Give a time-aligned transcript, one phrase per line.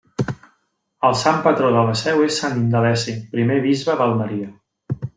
[1.09, 4.53] El sant patró de la seu es Sant Indaleci, primer bisbe d'Almeria.